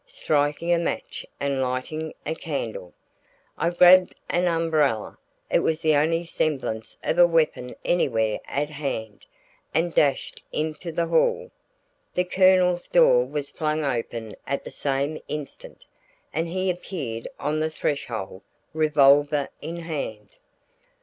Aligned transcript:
Striking 0.07 0.73
a 0.73 0.79
match 0.79 1.27
and 1.39 1.61
lighting 1.61 2.11
a 2.25 2.33
candle, 2.33 2.91
I 3.55 3.69
grabbed 3.69 4.19
an 4.31 4.47
umbrella 4.47 5.19
it 5.51 5.59
was 5.59 5.83
the 5.83 5.95
only 5.95 6.25
semblance 6.25 6.97
of 7.03 7.19
a 7.19 7.27
weapon 7.27 7.75
anywhere 7.85 8.39
at 8.47 8.71
hand 8.71 9.27
and 9.75 9.93
dashed 9.93 10.41
into 10.51 10.91
the 10.91 11.05
hall. 11.05 11.51
The 12.15 12.23
Colonel's 12.23 12.87
door 12.89 13.25
was 13.27 13.51
flung 13.51 13.85
open 13.85 14.33
at 14.47 14.63
the 14.63 14.71
same 14.71 15.21
instant, 15.27 15.85
and 16.33 16.47
he 16.47 16.71
appeared 16.71 17.27
on 17.39 17.59
the 17.59 17.69
threshold, 17.69 18.41
revolver 18.73 19.49
in 19.61 19.77
hand. 19.77 20.29